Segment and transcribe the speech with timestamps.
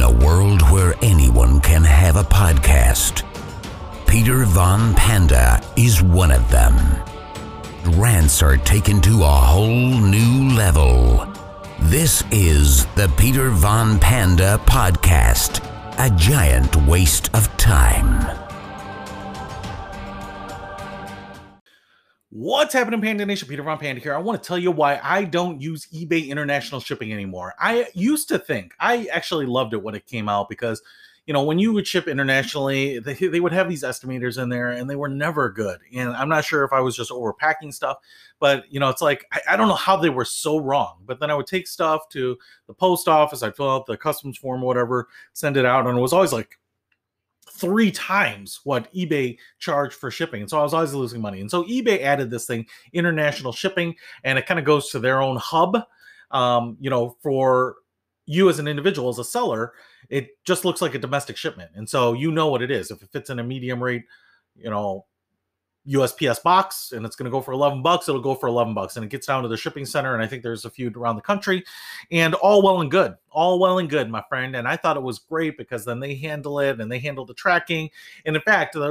[0.00, 3.22] In a world where anyone can have a podcast,
[4.06, 6.74] Peter Von Panda is one of them.
[7.98, 11.30] Rants are taken to a whole new level.
[11.80, 15.62] This is the Peter Von Panda Podcast,
[15.98, 18.49] a giant waste of time.
[22.32, 23.48] What's happening, Panda Nation?
[23.48, 24.14] Peter Von Panda here.
[24.14, 27.54] I want to tell you why I don't use eBay international shipping anymore.
[27.58, 30.80] I used to think I actually loved it when it came out because,
[31.26, 34.70] you know, when you would ship internationally, they, they would have these estimators in there
[34.70, 35.80] and they were never good.
[35.92, 37.96] And I'm not sure if I was just overpacking stuff,
[38.38, 40.98] but, you know, it's like I, I don't know how they were so wrong.
[41.06, 44.38] But then I would take stuff to the post office, I'd fill out the customs
[44.38, 46.59] form, whatever, send it out, and it was always like,
[47.60, 50.40] three times what eBay charged for shipping.
[50.40, 51.40] And so I was always losing money.
[51.40, 55.20] And so eBay added this thing, international shipping, and it kind of goes to their
[55.20, 55.78] own hub.
[56.30, 57.76] Um, you know, for
[58.26, 59.72] you as an individual, as a seller,
[60.08, 61.70] it just looks like a domestic shipment.
[61.74, 62.90] And so you know what it is.
[62.90, 64.04] If it fits in a medium rate,
[64.54, 65.04] you know,
[65.88, 68.96] USPS box and it's going to go for 11 bucks, it'll go for 11 bucks.
[68.96, 70.14] And it gets down to the shipping center.
[70.14, 71.64] And I think there's a few around the country
[72.12, 74.56] and all well and good, all well and good, my friend.
[74.56, 77.34] And I thought it was great because then they handle it and they handle the
[77.34, 77.90] tracking.
[78.24, 78.90] And in fact, the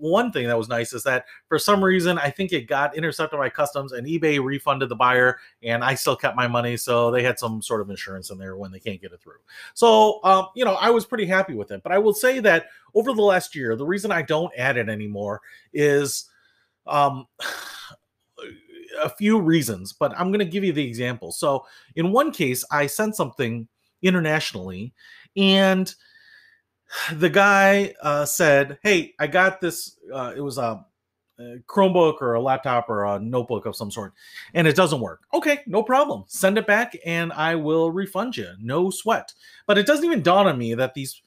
[0.00, 3.38] one thing that was nice is that for some reason, I think it got intercepted
[3.38, 6.76] by customs and eBay refunded the buyer and I still kept my money.
[6.76, 9.40] So they had some sort of insurance in there when they can't get it through.
[9.74, 11.82] So, um, you know, I was pretty happy with it.
[11.82, 14.88] But I will say that over the last year, the reason I don't add it
[14.88, 15.40] anymore
[15.72, 16.26] is
[16.86, 17.26] um,
[19.02, 21.32] a few reasons, but I'm going to give you the example.
[21.32, 23.68] So, in one case, I sent something
[24.02, 24.92] internationally,
[25.36, 25.92] and
[27.14, 29.98] the guy uh, said, "Hey, I got this.
[30.12, 30.84] Uh, it was a,
[31.38, 34.12] a Chromebook or a laptop or a notebook of some sort,
[34.54, 35.22] and it doesn't work.
[35.32, 36.24] Okay, no problem.
[36.26, 38.52] Send it back, and I will refund you.
[38.60, 39.32] No sweat.
[39.66, 41.22] But it doesn't even dawn on me that these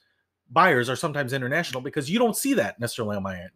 [0.51, 3.51] buyers are sometimes international because you don't see that necessarily on my end.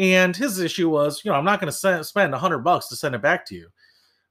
[0.00, 3.14] And his issue was, you know, I'm not going to spend hundred bucks to send
[3.14, 3.68] it back to you.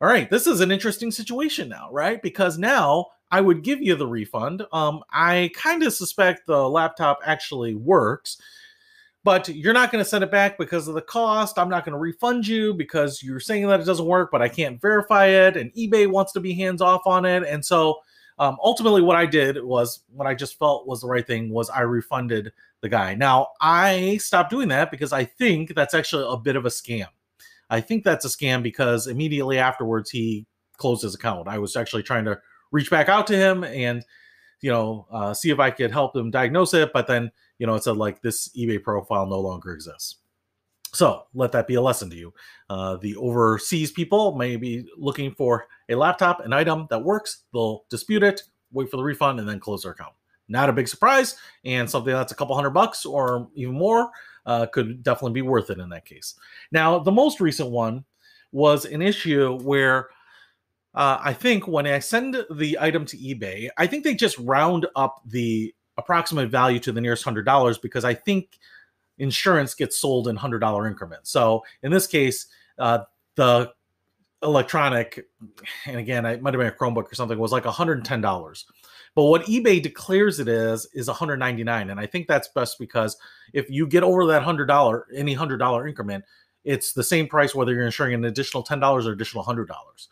[0.02, 2.20] All right, this is an interesting situation now, right?
[2.24, 4.66] Because now I would give you the refund.
[4.74, 8.42] Um, I kind of suspect the laptop actually works,
[9.24, 11.60] but you're not going to send it back because of the cost.
[11.60, 14.50] I'm not going to refund you because you're saying that it doesn't work, but I
[14.50, 15.56] can't verify it.
[15.56, 17.44] And eBay wants to be hands off on it.
[17.44, 18.00] And so
[18.40, 21.70] um, ultimately, what I did was what I just felt was the right thing was
[21.70, 23.16] I refunded the guy.
[23.16, 27.08] Now, I stopped doing that because I think that's actually a bit of a scam.
[27.70, 30.46] I think that's a scam because immediately afterwards he
[30.78, 31.48] closed his account.
[31.48, 32.40] I was actually trying to
[32.72, 34.04] reach back out to him and
[34.62, 37.76] you know uh, see if I could help him diagnose it, but then you know
[37.76, 40.18] it said like this eBay profile no longer exists.
[40.92, 42.34] So let that be a lesson to you.
[42.68, 47.44] Uh, the overseas people may be looking for a laptop, an item that works.
[47.54, 48.42] They'll dispute it,
[48.72, 50.14] wait for the refund, and then close their account
[50.50, 54.10] not a big surprise, and something that's a couple hundred bucks or even more
[54.46, 56.36] uh, could definitely be worth it in that case.
[56.72, 58.04] Now, the most recent one
[58.52, 60.10] was an issue where
[60.96, 64.88] uh, I think when I send the item to eBay, I think they just round
[64.96, 68.58] up the approximate value to the nearest hundred dollars because I think
[69.20, 71.30] insurance gets sold in hundred dollar increments.
[71.30, 72.48] So in this case,
[72.80, 73.00] uh,
[73.36, 73.72] the
[74.42, 75.28] electronic,
[75.86, 78.64] and again, it might have been a Chromebook or something, was like $110.
[79.16, 83.18] But what eBay declares it is is 199, and I think that's best because
[83.54, 86.24] if you get over that hundred dollar, any hundred dollar increment,
[86.64, 90.10] it's the same price whether you're insuring an additional ten dollars or additional hundred dollars.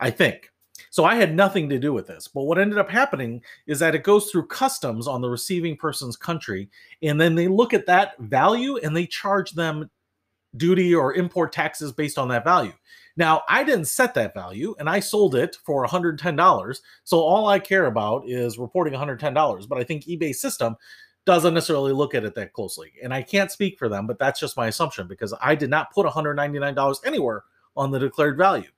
[0.00, 0.50] I think.
[0.90, 2.28] So I had nothing to do with this.
[2.28, 6.16] But what ended up happening is that it goes through customs on the receiving person's
[6.16, 6.68] country,
[7.02, 9.90] and then they look at that value and they charge them
[10.56, 12.72] duty or import taxes based on that value.
[13.16, 16.80] Now, I didn't set that value and I sold it for $110.
[17.04, 19.68] So all I care about is reporting $110.
[19.68, 20.76] But I think eBay system
[21.24, 22.92] doesn't necessarily look at it that closely.
[23.02, 25.92] And I can't speak for them, but that's just my assumption because I did not
[25.92, 27.44] put $199 anywhere
[27.76, 28.68] on the declared value.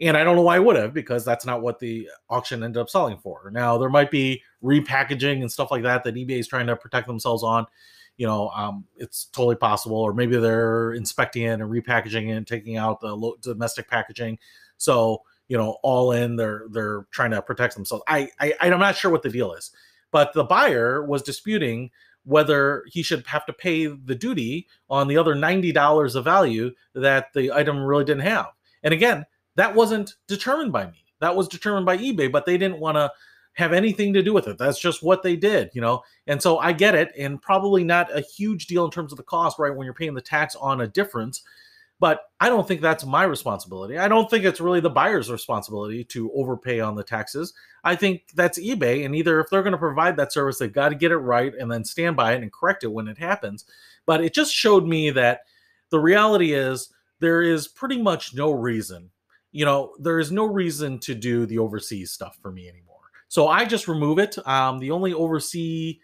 [0.00, 2.80] And I don't know why I would have because that's not what the auction ended
[2.80, 3.50] up selling for.
[3.52, 7.06] Now, there might be repackaging and stuff like that that eBay is trying to protect
[7.06, 7.66] themselves on
[8.16, 9.96] you know, um, it's totally possible.
[9.96, 14.38] Or maybe they're inspecting it and repackaging it and taking out the domestic packaging.
[14.76, 18.04] So you know, all in, they're they're trying to protect themselves.
[18.08, 19.70] I, I I'm not sure what the deal is,
[20.10, 21.90] but the buyer was disputing
[22.24, 26.72] whether he should have to pay the duty on the other ninety dollars of value
[26.94, 28.48] that the item really didn't have.
[28.82, 31.04] And again, that wasn't determined by me.
[31.20, 33.12] That was determined by eBay, but they didn't want to
[33.56, 34.58] have anything to do with it.
[34.58, 36.02] That's just what they did, you know.
[36.26, 39.24] And so I get it, and probably not a huge deal in terms of the
[39.24, 39.74] cost, right?
[39.74, 41.42] When you're paying the tax on a difference,
[41.98, 43.96] But I don't think that's my responsibility.
[43.96, 47.54] I don't think it's really the buyer's responsibility to overpay on the taxes.
[47.84, 49.06] I think that's eBay.
[49.06, 51.54] And either if they're going to provide that service, they've got to get it right
[51.58, 53.64] and then stand by it and correct it when it happens.
[54.04, 55.40] But it just showed me that
[55.90, 59.10] the reality is there is pretty much no reason,
[59.52, 62.85] you know, there is no reason to do the overseas stuff for me anymore.
[63.28, 64.36] So I just remove it.
[64.46, 65.96] Um, the only overseas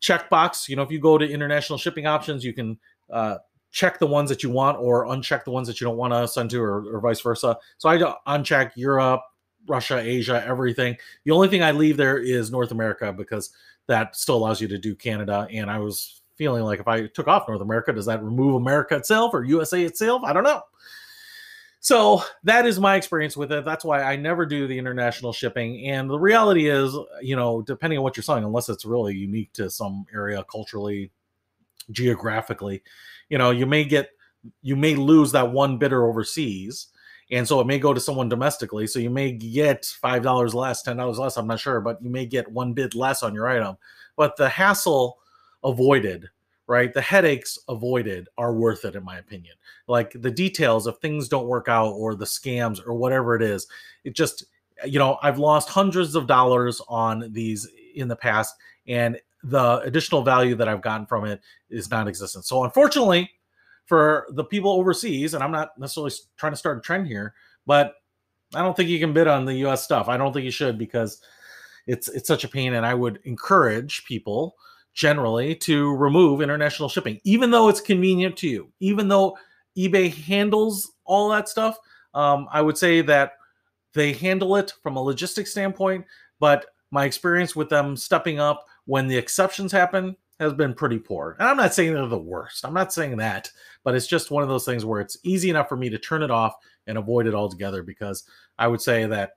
[0.00, 2.78] checkbox, you know, if you go to international shipping options, you can
[3.10, 3.36] uh,
[3.70, 6.28] check the ones that you want or uncheck the ones that you don't want to
[6.28, 7.56] send to or, or vice versa.
[7.78, 9.22] So I uncheck Europe,
[9.66, 10.96] Russia, Asia, everything.
[11.24, 13.50] The only thing I leave there is North America because
[13.86, 15.46] that still allows you to do Canada.
[15.50, 18.96] And I was feeling like if I took off North America, does that remove America
[18.96, 20.22] itself or USA itself?
[20.24, 20.62] I don't know.
[21.84, 23.64] So that is my experience with it.
[23.64, 25.88] That's why I never do the international shipping.
[25.88, 29.52] And the reality is, you know, depending on what you're selling, unless it's really unique
[29.54, 31.10] to some area culturally,
[31.90, 32.84] geographically,
[33.30, 34.10] you know, you may get,
[34.62, 36.86] you may lose that one bidder overseas.
[37.32, 38.86] And so it may go to someone domestically.
[38.86, 41.36] So you may get $5 less, $10 less.
[41.36, 43.76] I'm not sure, but you may get one bid less on your item.
[44.14, 45.18] But the hassle
[45.64, 46.28] avoided
[46.66, 46.92] right?
[46.92, 49.54] The headaches avoided are worth it, in my opinion.
[49.88, 53.66] Like the details of things don't work out or the scams or whatever it is.
[54.04, 54.44] It just,
[54.84, 58.54] you know, I've lost hundreds of dollars on these in the past,
[58.86, 62.44] and the additional value that I've gotten from it is non existent.
[62.44, 63.30] So, unfortunately,
[63.86, 67.34] for the people overseas, and I'm not necessarily trying to start a trend here,
[67.66, 67.94] but
[68.54, 70.08] I don't think you can bid on the US stuff.
[70.08, 71.20] I don't think you should because
[71.86, 74.56] it's it's such a pain and I would encourage people
[74.94, 79.36] generally to remove international shipping, even though it's convenient to you, even though
[79.76, 81.78] eBay handles all that stuff.
[82.14, 83.32] Um, I would say that
[83.94, 86.04] they handle it from a logistics standpoint,
[86.40, 91.36] but my experience with them stepping up when the exceptions happen has been pretty poor.
[91.38, 92.64] And I'm not saying they're the worst.
[92.64, 93.50] I'm not saying that,
[93.84, 96.22] but it's just one of those things where it's easy enough for me to turn
[96.22, 96.54] it off
[96.86, 98.24] and avoid it altogether because
[98.58, 99.32] I would say that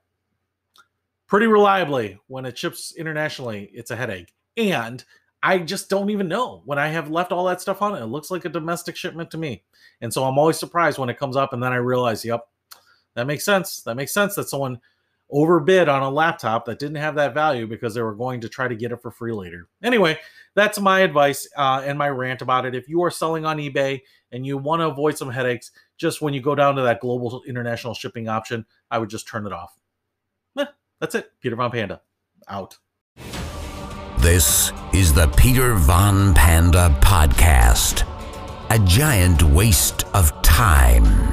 [1.26, 4.32] pretty reliably when it ships internationally, it's a headache.
[4.56, 5.04] And
[5.46, 8.02] I just don't even know when I have left all that stuff on it.
[8.02, 9.62] It looks like a domestic shipment to me.
[10.00, 12.48] And so I'm always surprised when it comes up and then I realize, yep,
[13.14, 13.80] that makes sense.
[13.82, 14.80] That makes sense that someone
[15.30, 18.66] overbid on a laptop that didn't have that value because they were going to try
[18.66, 19.68] to get it for free later.
[19.84, 20.18] Anyway,
[20.56, 22.74] that's my advice uh, and my rant about it.
[22.74, 24.02] If you are selling on eBay
[24.32, 27.44] and you want to avoid some headaches, just when you go down to that global
[27.46, 29.78] international shipping option, I would just turn it off.
[30.58, 30.66] Eh,
[30.98, 31.30] that's it.
[31.40, 32.00] Peter Von Panda
[32.48, 32.78] out.
[34.26, 38.02] This is the Peter Von Panda Podcast.
[38.70, 41.32] A giant waste of time.